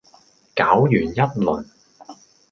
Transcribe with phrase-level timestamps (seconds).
[0.55, 1.15] 攪完一
[1.45, 1.65] 輪